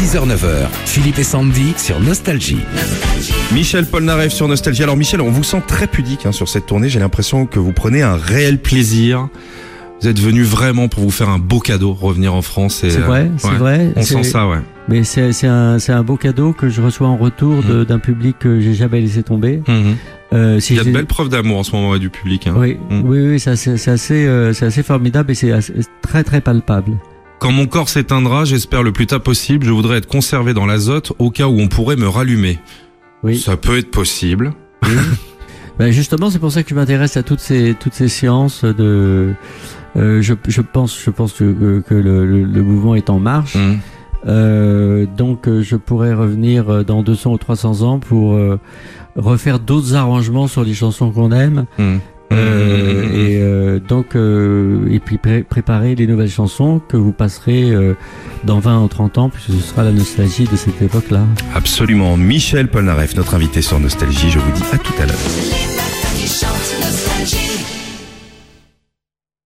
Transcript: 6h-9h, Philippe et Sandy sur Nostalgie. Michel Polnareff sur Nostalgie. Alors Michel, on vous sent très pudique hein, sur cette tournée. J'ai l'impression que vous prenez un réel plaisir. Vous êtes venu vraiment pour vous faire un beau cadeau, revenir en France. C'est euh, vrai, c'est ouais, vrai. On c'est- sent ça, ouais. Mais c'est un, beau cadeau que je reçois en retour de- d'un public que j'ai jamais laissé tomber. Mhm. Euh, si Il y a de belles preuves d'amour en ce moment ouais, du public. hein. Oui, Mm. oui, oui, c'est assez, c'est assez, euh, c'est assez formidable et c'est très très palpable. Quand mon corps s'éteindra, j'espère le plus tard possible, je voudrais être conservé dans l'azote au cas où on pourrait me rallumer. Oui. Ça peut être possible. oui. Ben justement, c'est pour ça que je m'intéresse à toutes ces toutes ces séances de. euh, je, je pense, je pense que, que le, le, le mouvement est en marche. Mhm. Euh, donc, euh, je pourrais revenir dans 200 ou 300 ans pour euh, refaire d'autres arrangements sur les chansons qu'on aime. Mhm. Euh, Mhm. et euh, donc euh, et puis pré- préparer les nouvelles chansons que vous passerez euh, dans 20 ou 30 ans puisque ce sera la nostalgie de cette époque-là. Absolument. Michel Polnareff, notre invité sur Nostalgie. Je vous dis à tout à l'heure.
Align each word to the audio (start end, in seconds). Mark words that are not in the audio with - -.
6h-9h, 0.00 0.66
Philippe 0.86 1.18
et 1.18 1.22
Sandy 1.22 1.74
sur 1.76 2.00
Nostalgie. 2.00 2.56
Michel 3.52 3.84
Polnareff 3.84 4.32
sur 4.32 4.48
Nostalgie. 4.48 4.82
Alors 4.82 4.96
Michel, 4.96 5.20
on 5.20 5.30
vous 5.30 5.44
sent 5.44 5.62
très 5.66 5.86
pudique 5.86 6.24
hein, 6.24 6.32
sur 6.32 6.48
cette 6.48 6.64
tournée. 6.64 6.88
J'ai 6.88 7.00
l'impression 7.00 7.44
que 7.44 7.58
vous 7.58 7.72
prenez 7.72 8.00
un 8.00 8.16
réel 8.16 8.58
plaisir. 8.58 9.28
Vous 10.00 10.08
êtes 10.08 10.18
venu 10.18 10.42
vraiment 10.42 10.88
pour 10.88 11.02
vous 11.02 11.10
faire 11.10 11.28
un 11.28 11.38
beau 11.38 11.60
cadeau, 11.60 11.92
revenir 11.92 12.32
en 12.34 12.40
France. 12.40 12.76
C'est 12.80 12.96
euh, 12.96 13.04
vrai, 13.04 13.30
c'est 13.36 13.48
ouais, 13.48 13.56
vrai. 13.58 13.92
On 13.94 14.00
c'est- 14.02 14.14
sent 14.14 14.24
ça, 14.24 14.48
ouais. 14.48 14.60
Mais 14.88 15.04
c'est 15.04 15.46
un, 15.46 16.02
beau 16.02 16.16
cadeau 16.16 16.54
que 16.54 16.70
je 16.70 16.80
reçois 16.80 17.08
en 17.08 17.18
retour 17.18 17.62
de- 17.62 17.84
d'un 17.84 17.98
public 17.98 18.38
que 18.38 18.58
j'ai 18.58 18.72
jamais 18.72 19.02
laissé 19.02 19.22
tomber. 19.22 19.60
Mhm. 19.68 19.96
Euh, 20.32 20.60
si 20.60 20.72
Il 20.72 20.76
y 20.78 20.80
a 20.80 20.84
de 20.84 20.90
belles 20.92 21.04
preuves 21.06 21.28
d'amour 21.28 21.58
en 21.58 21.62
ce 21.62 21.72
moment 21.72 21.90
ouais, 21.90 21.98
du 21.98 22.08
public. 22.08 22.46
hein. 22.46 22.54
Oui, 22.56 22.78
Mm. 22.88 23.02
oui, 23.04 23.18
oui, 23.32 23.38
c'est 23.40 23.50
assez, 23.50 23.76
c'est 23.76 23.90
assez, 23.90 24.26
euh, 24.26 24.54
c'est 24.54 24.64
assez 24.64 24.82
formidable 24.82 25.30
et 25.32 25.34
c'est 25.34 25.52
très 26.00 26.24
très 26.24 26.40
palpable. 26.40 26.92
Quand 27.40 27.52
mon 27.52 27.66
corps 27.66 27.88
s'éteindra, 27.88 28.44
j'espère 28.44 28.82
le 28.82 28.92
plus 28.92 29.06
tard 29.06 29.20
possible, 29.22 29.64
je 29.66 29.70
voudrais 29.72 29.96
être 29.98 30.06
conservé 30.06 30.52
dans 30.54 30.66
l'azote 30.66 31.12
au 31.18 31.30
cas 31.30 31.46
où 31.46 31.58
on 31.58 31.68
pourrait 31.68 31.96
me 31.96 32.06
rallumer. 32.06 32.58
Oui. 33.22 33.38
Ça 33.38 33.56
peut 33.56 33.78
être 33.78 33.90
possible. 33.90 34.52
oui. 34.84 34.90
Ben 35.78 35.90
justement, 35.92 36.28
c'est 36.28 36.38
pour 36.40 36.52
ça 36.52 36.62
que 36.62 36.68
je 36.68 36.74
m'intéresse 36.74 37.16
à 37.16 37.22
toutes 37.22 37.40
ces 37.40 37.72
toutes 37.72 37.94
ces 37.94 38.08
séances 38.08 38.66
de. 38.66 39.32
euh, 39.96 40.20
je, 40.20 40.34
je 40.46 40.60
pense, 40.60 41.00
je 41.02 41.08
pense 41.08 41.32
que, 41.32 41.80
que 41.80 41.94
le, 41.94 42.26
le, 42.26 42.44
le 42.44 42.62
mouvement 42.62 42.94
est 42.94 43.08
en 43.08 43.18
marche. 43.18 43.54
Mhm. 43.54 43.78
Euh, 44.26 45.06
donc, 45.16 45.48
euh, 45.48 45.62
je 45.62 45.76
pourrais 45.76 46.12
revenir 46.12 46.84
dans 46.84 47.02
200 47.02 47.32
ou 47.32 47.38
300 47.38 47.80
ans 47.80 47.98
pour 47.98 48.34
euh, 48.34 48.60
refaire 49.16 49.58
d'autres 49.58 49.94
arrangements 49.94 50.48
sur 50.48 50.64
les 50.64 50.74
chansons 50.74 51.12
qu'on 51.12 51.32
aime. 51.32 51.64
Mhm. 51.78 52.00
Euh, 52.32 53.06
Mhm. 53.06 53.14
et 53.14 53.40
euh, 53.40 53.78
donc 53.80 54.14
euh, 54.14 54.86
et 54.90 55.00
puis 55.00 55.18
pré- 55.18 55.42
préparer 55.42 55.96
les 55.96 56.06
nouvelles 56.06 56.30
chansons 56.30 56.80
que 56.88 56.96
vous 56.96 57.10
passerez 57.12 57.70
euh, 57.72 57.94
dans 58.44 58.60
20 58.60 58.82
ou 58.84 58.88
30 58.88 59.18
ans 59.18 59.28
puisque 59.30 59.50
ce 59.50 59.58
sera 59.68 59.82
la 59.82 59.90
nostalgie 59.92 60.44
de 60.44 60.54
cette 60.56 60.80
époque-là. 60.80 61.22
Absolument. 61.54 62.16
Michel 62.16 62.68
Polnareff, 62.68 63.16
notre 63.16 63.34
invité 63.34 63.62
sur 63.62 63.80
Nostalgie. 63.80 64.30
Je 64.30 64.38
vous 64.38 64.52
dis 64.52 64.62
à 64.72 64.78
tout 64.78 64.92
à 65.02 65.06
l'heure. 65.06 65.16